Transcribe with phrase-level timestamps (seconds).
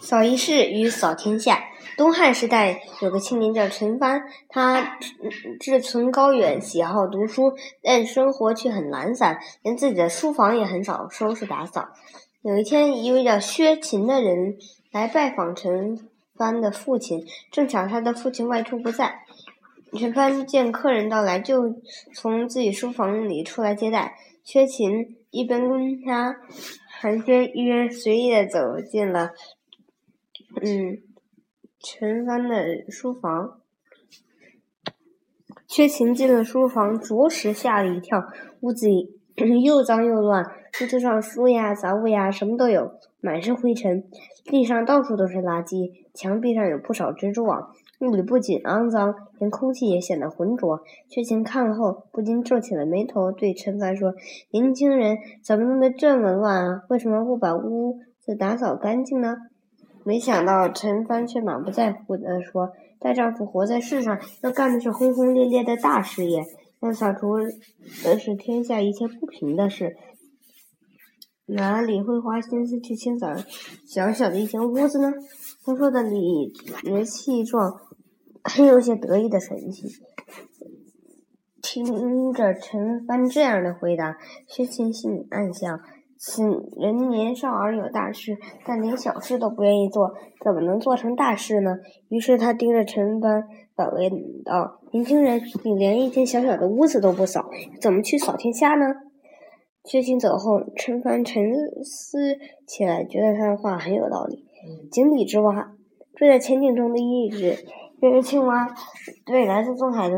[0.00, 1.64] 扫一世与扫天下。
[1.96, 4.98] 东汉时代有个青年叫陈蕃，他
[5.58, 7.52] 志存高远，喜好读书，
[7.82, 11.88] 但生活却很懒散，连自己的书房也很少收拾打扫。
[12.42, 14.56] 有一天，一位叫薛勤的人
[14.92, 15.98] 来拜访陈
[16.36, 19.22] 蕃的父亲，正巧他的父亲外出不在。
[19.98, 21.74] 陈蕃见客人到来，就
[22.14, 24.14] 从自己书房里出来接待。
[24.44, 26.36] 薛勤一边跟他
[27.00, 29.32] 寒暄，一边随意的走进了。
[30.56, 30.98] 嗯，
[31.78, 33.60] 陈帆的书房，
[35.66, 38.24] 薛勤进了书房，着实吓了一跳。
[38.60, 39.20] 屋子里
[39.62, 44.04] 又脏又乱，桌子上书呀、杂物呀，什么都有，满是灰尘。
[44.44, 47.70] 地上到处都是垃圾，墙壁上有不少蜘蛛网。
[48.00, 50.80] 屋里不仅肮脏，连空气也显得浑浊。
[51.08, 54.14] 薛勤看了后，不禁皱起了眉头，对陈凡说
[54.50, 56.82] ：“年轻人，怎么弄得这么乱啊？
[56.88, 59.36] 为什么不把屋子打扫干净呢？”
[60.08, 66.46] 没想到陈帆却满不在乎地说：“大丈夫活在世上，要干的是轰轰烈烈的大事业，
[66.80, 67.36] 要扫除
[68.02, 69.98] 的是天下一切不平的事，
[71.44, 73.36] 哪里会花心思去清扫
[73.86, 75.12] 小小的一间屋子呢？”
[75.66, 77.78] 他说的理直气壮，
[78.42, 79.88] 很有些得意的神气。
[81.60, 85.78] 听着陈帆这样的回答，薛勤心里暗笑。
[86.20, 86.42] 此
[86.76, 90.12] 人年少而有大事，但连小事都不愿意做，
[90.44, 91.76] 怎么能做成大事呢？
[92.08, 93.44] 于是他盯着陈帆
[93.76, 97.48] 反问道：“年轻人，你连一间小小的屋子都不扫，
[97.80, 98.86] 怎么去扫天下呢？”
[99.86, 101.40] 薛勤走后，陈凡沉
[101.84, 104.44] 思起来，觉得他的话很有道理。
[104.90, 105.72] 井底之蛙，
[106.16, 107.56] 住在浅井中的一只
[108.02, 108.68] 一只青蛙，
[109.24, 110.16] 对来自东海的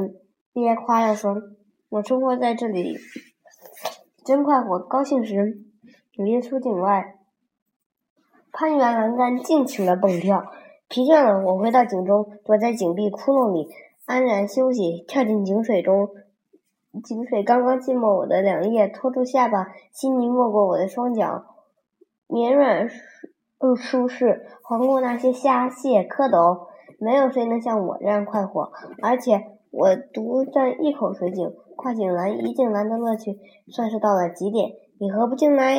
[0.55, 1.37] 鳖夸耀说
[1.91, 2.97] ：“我生活在这里，
[4.25, 4.79] 真快活。
[4.79, 5.61] 高兴时。”
[6.27, 7.17] 跃出井外，
[8.53, 10.45] 攀援栏杆，尽情的蹦跳。
[10.89, 13.69] 疲倦了，我回到井中，躲在井壁窟窿里
[14.07, 15.05] 安然休息。
[15.07, 16.09] 跳进井水中，
[17.05, 21.45] 井水刚刚浸没我的两腋，托住下巴，细泥没过我的双脚，
[22.27, 22.89] 绵软
[23.61, 26.67] 又舒适，环顾那些虾蟹蝌蚪。
[26.99, 34.73] 没有谁能像我这样快活，而且我独占一口水井，跨井栏、一井栏的乐趣算是到了极点。
[35.03, 35.79] 你何不进来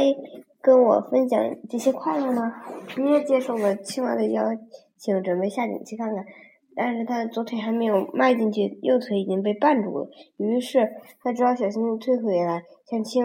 [0.61, 1.39] 跟我分享
[1.69, 2.51] 这些快乐呢？
[2.97, 4.43] 你也接受了青蛙的邀
[4.97, 6.25] 请，准备下井去看看。
[6.75, 10.09] 但是他的左腿还没有迈进去，右腿已经被绊住了。
[10.37, 13.23] 于是他只好小心地退回来，向青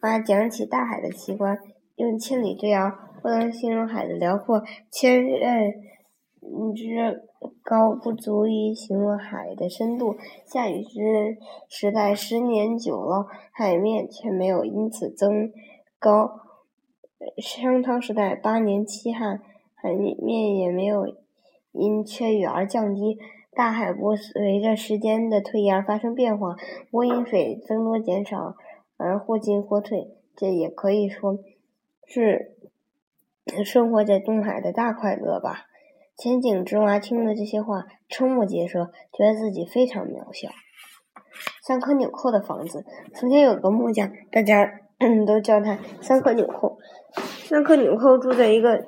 [0.00, 1.58] 蛙讲起大海的奇观，
[1.96, 2.90] 用千里之遥
[3.20, 5.74] 不能形容海的辽阔，千仞
[6.74, 7.24] 之。
[7.62, 10.16] 高不足以形容海的深度。
[10.46, 11.36] 夏雨之
[11.68, 15.52] 时代十年久了，海面却没有因此增
[15.98, 16.40] 高；
[17.36, 19.42] 商汤时代八年七旱，
[19.74, 21.14] 海面也没有
[21.72, 23.18] 因缺雨而降低。
[23.52, 26.56] 大海不随着时间的推移而发生变化，
[26.90, 28.56] 不因水增多减少
[28.96, 30.16] 而或进或退。
[30.34, 31.38] 这也可以说
[32.06, 32.56] 是
[33.62, 35.66] 生活在东海的大快乐吧。
[36.18, 40.48] 前井之蛙听了这些话，瞠目结舌，觉得自己非常渺小。
[41.62, 42.84] 三颗纽扣的房子。
[43.14, 44.68] 从前有个木匠，大家
[45.24, 46.76] 都叫他三颗纽扣。
[47.14, 48.84] 三颗纽扣住在一个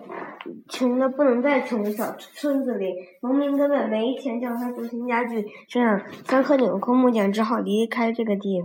[0.69, 2.93] 穷的不能再穷的小村子里，
[3.23, 8.61] 农民根本没钱叫他做新家具，这样三颗纽扣木匠只好离开这个地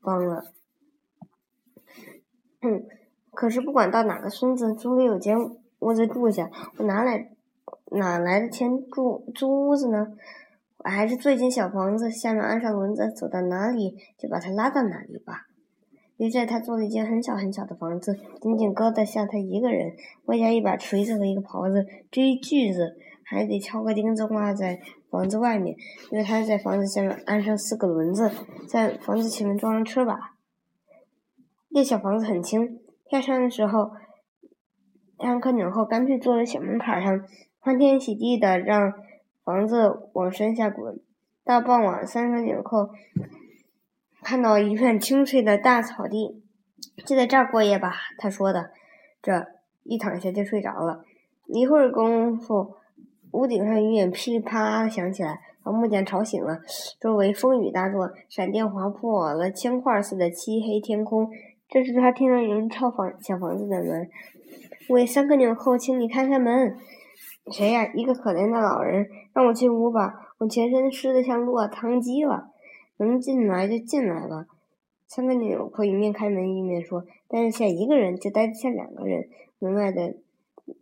[0.00, 0.44] 方了。
[2.62, 2.84] 嗯，
[3.32, 5.36] 可是不管到哪个村子，总得有间
[5.80, 6.48] 屋子住下。
[6.76, 7.32] 我拿来？
[7.96, 10.06] 哪来的钱住租屋子呢？
[10.78, 15.46] 我还是做一间小房子，下面安上轮子，走到哪里就把它拉到哪里吧。
[16.16, 19.92] 于是他做了一间很小很小的房子，仅仅搁得下他一个人，
[20.26, 21.84] 外加一把锤子和一个刨子。
[22.10, 24.78] 至于锯子，还得敲个钉子挂在
[25.10, 25.76] 房子外面，
[26.10, 28.30] 因为他在房子下面安上四个轮子，
[28.68, 30.36] 在房子前面装上车把。
[31.74, 32.80] 这小房子很轻，
[33.10, 33.90] 下山的时候，
[35.18, 37.20] 安克纽后干脆坐在小门槛上。
[37.66, 38.92] 欢天喜地的让
[39.42, 41.00] 房子往山下滚。
[41.44, 42.90] 到傍晚，三个纽扣
[44.22, 46.40] 看到一片青翠的大草地，
[47.04, 47.92] 就在这儿过夜吧。
[48.18, 48.70] 他说的，
[49.20, 49.48] 这
[49.82, 51.04] 一躺下就睡着了。
[51.46, 52.76] 一会儿功夫，
[53.32, 56.60] 屋顶上雨点噼里啪啦的响起来，把木匠吵醒了。
[57.00, 61.28] 周围风雨大作，闪电划破了铅块似的漆黑天空。
[61.68, 64.08] 这时他听到有人敲房小房子的门
[64.88, 66.76] ：“喂，三个纽扣，请你开开门。”
[67.52, 67.92] 谁呀？
[67.94, 70.32] 一个可怜的老人，让我进屋吧。
[70.38, 72.50] 我全身湿得像落汤鸡了。
[72.98, 74.46] 能进来就进来吧。
[75.06, 79.28] 三个纽扣一面开门一面说：“待得下一个人，就待得下两个人。”
[79.60, 80.16] 门外的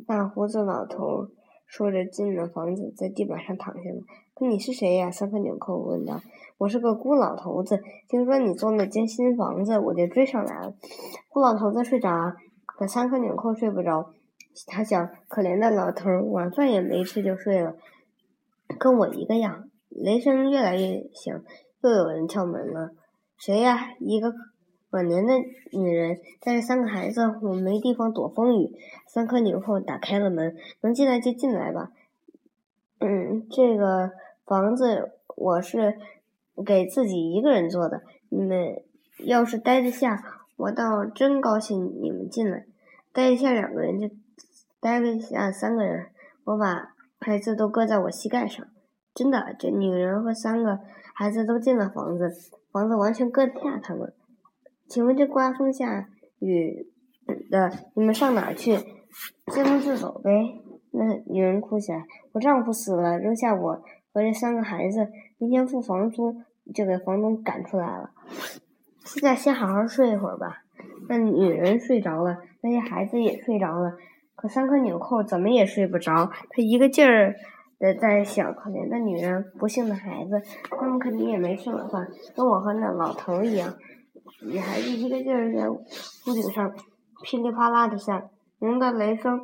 [0.07, 1.29] 大胡子老头
[1.67, 4.03] 说着进了房子，在地板上躺下了。
[4.33, 5.11] 可你是谁呀？
[5.11, 6.21] 三颗纽扣问道。
[6.59, 10.75] 我是个孤老头子，听说你做了间新房子，我就追上来了。
[11.29, 14.11] 孤老头子睡着了，可三颗纽扣睡不着。
[14.67, 17.77] 他想，可怜的老头儿，晚饭也没吃就睡了，
[18.79, 19.69] 跟我一个样。
[19.89, 21.43] 雷声越来越响，
[21.83, 22.91] 又有人敲门了。
[23.37, 23.93] 谁呀？
[24.01, 24.33] 一个
[24.91, 25.35] 晚年的
[25.73, 28.71] 女人带着三个孩子，我没地方躲风雨。
[29.07, 31.91] 三颗纽扣打开了门，能进来就进来吧。
[33.01, 34.11] 嗯，这个
[34.45, 35.99] 房子我是。
[36.65, 38.81] 给自己一个人做的，你们
[39.27, 40.23] 要是待得下，
[40.55, 42.65] 我倒真高兴你们进来。
[43.13, 44.09] 待得下两个人就
[44.85, 46.09] 待得下三个人，
[46.45, 48.67] 我把孩子都搁在我膝盖上。
[49.15, 50.79] 真的，这女人和三个
[51.15, 52.31] 孩子都进了房子，
[52.71, 54.13] 房子完全搁不下他们。
[54.87, 56.93] 请问这刮风下雨
[57.51, 58.77] 的，你们上哪儿去？
[59.47, 60.31] 自动自走呗。
[60.91, 62.05] 那女人哭起来
[62.35, 63.83] ：“我丈夫死了，扔下我。”
[64.13, 65.09] 和这三个孩子，
[65.39, 66.35] 明天付房租
[66.75, 68.11] 就给房东赶出来了。
[69.07, 70.59] 现在先好好睡一会儿吧。
[71.09, 73.97] 那女人睡着了，那些孩子也睡着了，
[74.35, 76.31] 可三颗纽扣怎么也睡不着。
[76.51, 77.35] 他一个劲儿
[77.79, 80.41] 的在想：可怜的女人，不幸的孩子，
[80.71, 83.75] 他们肯定也没吃晚饭，跟我和那老头一样。
[84.47, 86.73] 女孩子一个劲儿在屋顶上
[87.23, 89.41] 噼里啪啦的响，鸣的雷声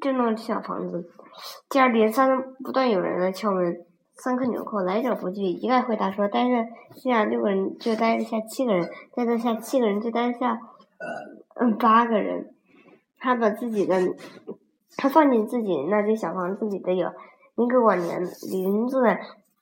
[0.00, 1.08] 震动小房子。
[1.68, 2.28] 接二连三，
[2.62, 3.84] 不断有人来敲门。
[4.14, 6.50] 三颗纽扣来者不拒，一概回答说：“待着
[6.94, 10.60] 下六个人就待着下七个人，待着下七个人就待着下
[11.58, 12.54] 嗯八个人。”
[13.22, 13.96] 他把自己的，
[14.96, 17.08] 他放进自己那间小房子里的有
[17.54, 18.20] 一个晚年
[18.50, 19.00] 林子，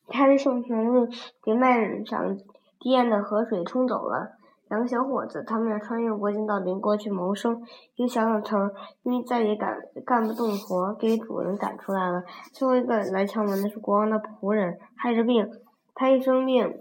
[0.08, 1.06] 他的圣泉路
[1.44, 2.38] 给麦上
[2.78, 4.30] 滴验的河水冲走了。
[4.70, 7.60] 两个小伙子，他们要穿越国境到邻国去谋生。
[7.96, 8.56] 一个小老头
[9.02, 9.76] 因为再也干
[10.06, 12.22] 干不动活，给主人赶出来了。
[12.52, 15.46] 最后一个来敲门的是国王的仆人，害着病，
[15.94, 16.78] 他一生病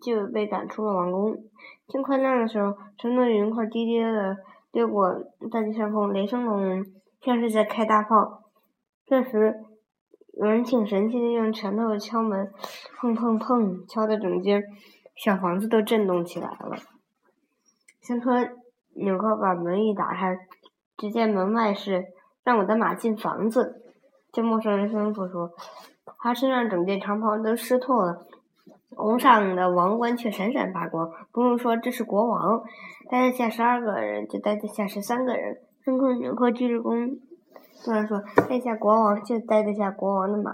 [0.00, 1.38] 就被赶出了王宫。
[1.88, 4.36] 天快亮的时候，沉重的云块低低的
[4.72, 5.12] 掠过
[5.50, 6.84] 大地上空，雷声隆隆，
[7.20, 8.44] 像是在开大炮。
[9.06, 9.64] 这时，
[10.34, 12.52] 有人挺神气的用拳头敲门，
[13.00, 14.62] 砰砰砰，敲的整间
[15.16, 16.76] 小房子都震动起来了。
[18.00, 18.48] 三颗
[18.94, 20.38] 纽扣把门一打开，
[20.96, 22.06] 只见门外是
[22.44, 23.82] 让我的马进房子。
[24.32, 25.50] 这陌生人吩咐说
[26.20, 28.24] ：“他身上整件长袍都湿透了，
[28.96, 31.10] 额上的王冠却闪闪发光。
[31.32, 32.62] 不用说，这是国王。
[33.10, 37.18] 待得下十二个人，就待得下十三个人。”三颗纽扣鞠着躬，
[37.84, 40.52] 突然说：“待下国王，就待得下国王的马。”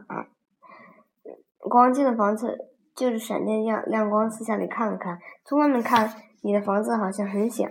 [1.58, 2.56] 国王进了房子，
[2.94, 6.10] 就是闪电亮亮光，四下里看了看，从外面看。
[6.42, 7.66] 你的房子好像很小，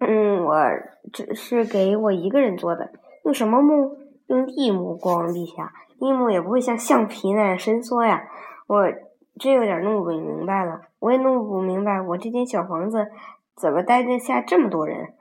[0.00, 0.54] 嗯，我
[1.10, 2.92] 只是给我一个人做的。
[3.24, 3.96] 用什么木？
[4.26, 5.72] 用栎木，国王陛下。
[5.98, 8.22] 栎木也不会像橡皮那样伸缩呀。
[8.66, 8.84] 我
[9.38, 10.82] 真有点弄不明白了。
[11.00, 13.06] 我也弄不明白，我这间小房子
[13.54, 15.14] 怎么待得下这么多人？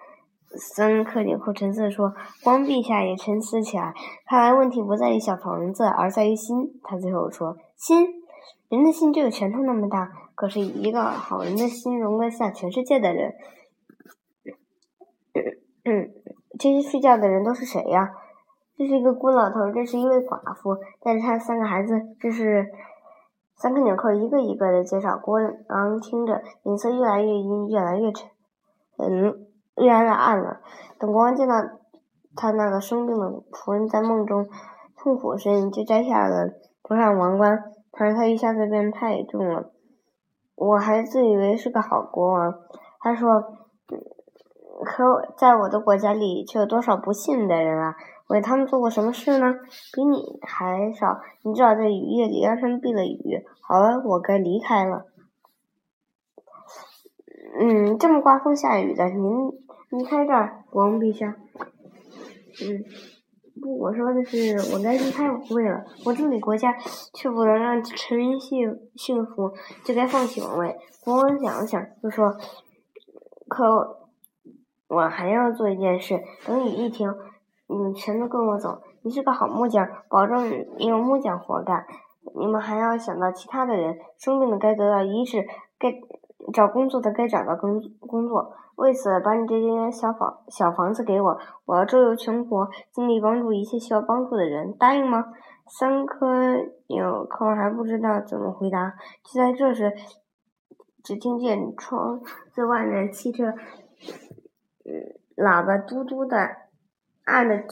[0.49, 2.13] 森克纽扣沉思说。
[2.43, 3.93] 光陛下也沉思起来。
[4.25, 6.79] 看来问题不在于小房子，而在于心。
[6.83, 8.07] 他最后说：心，
[8.69, 10.11] 人的心就有拳头那么大。
[10.35, 13.33] 可是，一个好人的心容得下全世界的人。
[15.83, 16.11] 嗯，
[16.57, 18.09] 这些睡觉的人都是谁呀？
[18.77, 21.99] 这是一个孤老头，这是一位寡妇，带着他三个孩子。
[22.19, 22.67] 这是
[23.55, 25.17] 三个纽扣，一个一个的介绍。
[25.17, 28.29] 国王听着，脸色越来越阴，越来越沉，
[28.99, 30.61] 嗯，越来越暗了。
[30.99, 31.55] 等国王见到
[32.35, 34.47] 他那个生病的仆人在梦中
[34.95, 36.47] 痛苦呻吟，就摘下了
[36.83, 37.63] 头上王冠。
[37.91, 39.71] 可是他一下子变太重了。
[40.53, 42.53] 我还自以为是个好国王，
[42.99, 43.41] 他说
[44.85, 47.95] ：“可我在我的国家里，却有多少不幸的人啊！
[48.27, 49.55] 为他们做过什么事呢？
[49.93, 51.21] 比你还少。
[51.43, 53.45] 你至少在雨夜里让他们避了雨。
[53.61, 55.05] 好了，我该离开了。
[57.59, 59.33] 嗯，这么刮风下雨的，您
[59.91, 61.35] 离开这儿，国王陛下。
[62.63, 62.83] 嗯。”
[63.59, 65.83] 不，我说的是，我该离开王位了。
[66.05, 66.77] 我治理国家，
[67.15, 69.51] 却不能让臣民幸幸福，
[69.83, 70.77] 就该放弃王位。
[71.03, 72.37] 国王想了想，就说
[73.49, 73.97] ：“可
[74.89, 76.21] 我还要做一件事。
[76.45, 77.11] 等雨一停，
[77.67, 78.81] 你们全都跟我走。
[79.01, 81.85] 你是个好木匠，保证你有木匠活干。
[82.35, 85.45] 你们还要想到其他的人，生病的该得到医治，
[85.79, 85.93] 该
[86.53, 95.33] 找工作的该找到工工作。”为此，把你这间小房小房子给我，我要周游全国，尽力帮助一切需要帮助的人，答应吗？
[95.65, 96.27] 三颗
[96.87, 98.93] 纽扣还不知道怎么回答。
[99.23, 99.91] 就在这时，
[101.03, 102.21] 只听见窗
[102.51, 103.45] 子外面汽车，
[104.85, 106.37] 嗯，喇叭嘟嘟的
[107.27, 107.63] 按的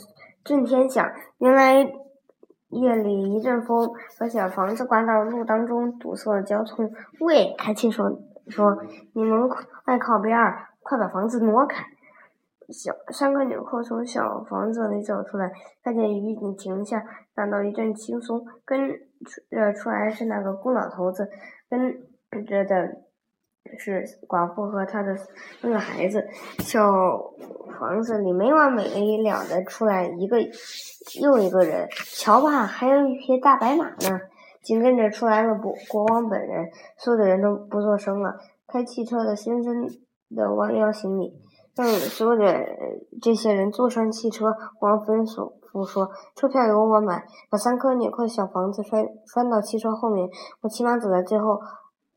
[0.44, 1.10] 震天响。
[1.40, 1.76] 原来
[2.70, 6.92] 夜里一阵风把小房子刮到路当中，堵塞了交通。
[7.22, 8.20] 喂，开气说
[8.50, 8.78] 说，
[9.14, 9.50] 你们
[9.84, 11.86] 快靠边儿，快把房子挪开。
[12.70, 15.52] 小三个纽扣从小房子里走出来，
[15.84, 18.46] 看见雨已经停下，感到一阵轻松。
[18.66, 18.90] 跟
[19.50, 21.30] 着出来是那个孤老头子，
[21.70, 23.04] 跟着的
[23.78, 25.16] 是寡妇和他的
[25.62, 26.28] 那个孩子。
[26.60, 26.92] 小
[27.80, 30.38] 房子里没完没了的出来一个
[31.22, 34.20] 又一个人，瞧吧，还有一匹大白马呢。
[34.62, 38.40] 紧跟着出来了国国王本人，所有的人都不作声了。
[38.68, 39.88] 开汽车的深深
[40.36, 41.42] 的弯腰行礼。
[41.76, 42.66] 让所有的
[43.22, 50.30] 这些人坐上汽车，王吩咐说：“车票由我买，把三颗纽扣小房子拴拴到汽车后面，
[50.62, 51.60] 我骑马走在最后，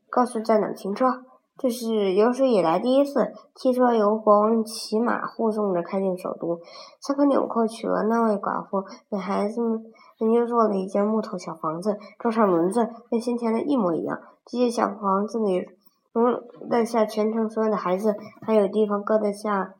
[0.09, 1.23] 告诉站长停车。”
[1.59, 6.61] 这是有史以来第一次，汽车由国王骑马护送着开进首都。
[6.99, 14.19] 三颗纽扣取了那位寡妇给孩子们又做了一间木头小房子，装上轮子，跟先前的一模一样。
[14.45, 15.67] 这些小房子里。
[16.11, 19.75] 容得下全城所有的孩子，还有地方搁得下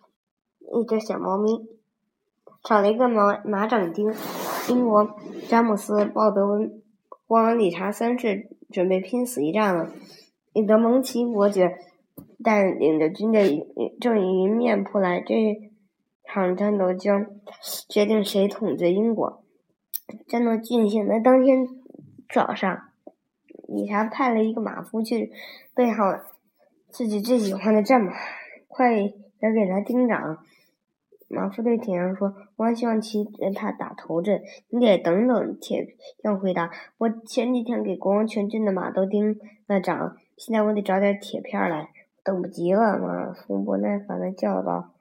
[0.71, 1.67] 一只小猫咪。
[2.63, 4.13] 少了一个马马掌钉。
[4.69, 5.09] 英国
[5.47, 6.79] 詹姆斯·鲍德温，
[7.27, 9.89] 国王理查三世准备拼死一战了。
[10.59, 11.77] 彼得蒙奇伯爵
[12.43, 13.65] 带领着军队
[14.01, 15.35] 正迎面扑来，这
[16.25, 17.27] 场战斗将
[17.87, 19.41] 决定谁统治英国。
[20.27, 21.65] 战斗进行的当天
[22.27, 22.89] 早上。
[23.69, 25.31] 理查派了一个马夫去
[25.73, 26.03] 备好
[26.89, 28.11] 自己最喜欢的战马，
[28.67, 28.95] 快
[29.39, 30.39] 点给他钉掌。
[31.29, 41.91] 马夫对铁匠说：“我还希望骑着他打头阵。”你得等等，铁匠回答：“我前几天给国王全军的马都钉了掌，现在我得找点铁片来，
[42.23, 44.93] 等不及了。”马夫不耐烦的叫道：“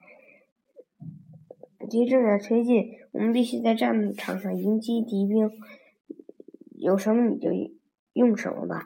[1.89, 5.49] 敌正在推进，我们必须在战场上迎击敌兵。
[6.77, 7.49] 有什么你就。”
[8.13, 8.83] 用什么吧？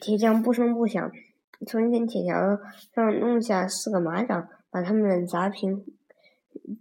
[0.00, 1.10] 铁匠不声不响，
[1.66, 2.60] 从一根铁条
[2.94, 5.84] 上弄下四个马掌，把它们砸平、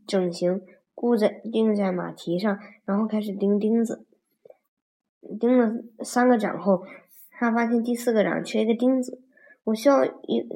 [0.05, 0.61] 整形，
[0.93, 4.05] 固在钉在马蹄上，然后开始钉钉子。
[5.39, 6.83] 钉了三个掌后，
[7.37, 9.21] 他发现第四个掌缺一个钉子。
[9.65, 10.47] 我需要一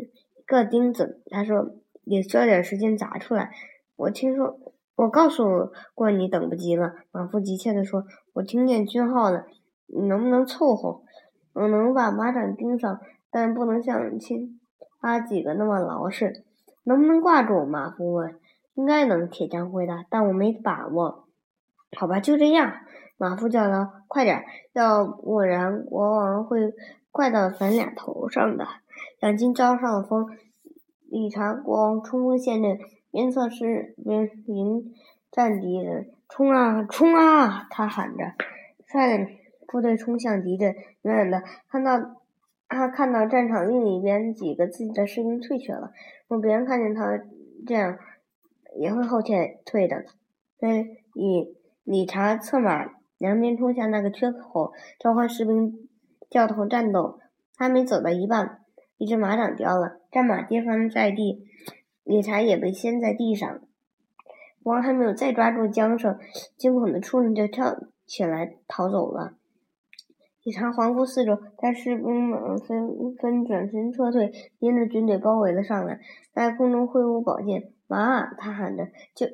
[0.46, 3.52] 个钉子，他说，也需要点时间砸出来。
[3.96, 4.60] 我听说，
[4.96, 6.94] 我告诉过你，等不及了。
[7.12, 9.46] 马夫急切地说：“我听见军号了，
[9.88, 11.02] 你能不能凑合？”
[11.54, 13.00] 我能把马掌钉上，
[13.32, 14.56] 但不能像其
[15.02, 16.44] 他几个那么牢实。
[16.84, 17.66] 能不能挂住？
[17.66, 18.40] 马夫问。
[18.76, 20.06] 应该能，铁匠回答。
[20.10, 21.28] 但我没把握。
[21.98, 22.72] 好吧，就这样。
[23.20, 26.74] 马夫叫道：“快点，要不然国王会
[27.12, 28.66] 怪到咱俩头上的。”
[29.22, 30.28] 两军招上了风，
[31.10, 32.80] 理查国王冲锋陷阵，
[33.12, 34.92] 边策士兵迎
[35.32, 36.10] 战敌人。
[36.30, 37.68] 冲啊，冲啊！
[37.70, 38.24] 他喊着，
[38.88, 39.38] 率领。
[39.72, 40.74] 部队冲向敌阵，
[41.04, 41.92] 远远的看到
[42.68, 45.92] 他看到战场另一边几个自己的士兵退却了。
[46.28, 47.20] 如果别人看见他
[47.68, 48.00] 这样，
[48.80, 50.06] 也会后退退的。
[50.60, 50.68] 所
[51.14, 52.88] 以理查策马
[53.20, 55.88] 两边冲向那个缺口，召唤士兵
[56.28, 57.20] 掉头战斗。
[57.56, 58.62] 还没走到一半，
[58.98, 61.46] 一只马掌掉了，战马跌翻在地，
[62.06, 63.60] 理查也被掀在地上。
[64.64, 66.18] 王还没有再抓住缰绳，
[66.56, 69.34] 惊恐的畜生就跳起来逃走了。
[70.42, 76.00] 理查环顾四周，但士兵们纷纷转身撤退，敌人的军队包围了上来，
[76.34, 77.74] 在空中挥舞宝剑。
[77.88, 79.28] 马，他喊着：“就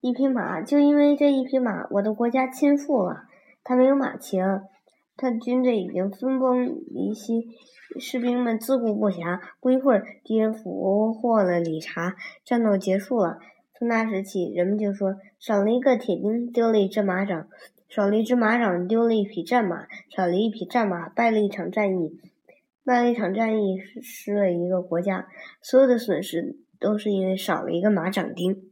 [0.00, 3.27] 一匹马，就因为这一匹马，我的国家倾覆了。
[3.68, 4.62] 他没有马骑了，
[5.14, 7.50] 他的军队已经分崩离析，
[8.00, 9.40] 士兵们自顾不暇。
[9.60, 13.38] 不一会儿，敌人俘获了理查，战斗结束了。
[13.74, 17.46] 从那时起，人们就说少了一个铁钉，丢了一只马掌。”
[17.90, 22.18] 少了一只马掌，丢了一匹战马；少了一匹战马，败了一场战役；
[22.86, 25.28] 败了一场战役，失了一个国家。
[25.60, 28.62] 所有的损失都是因为少了一个马掌钉。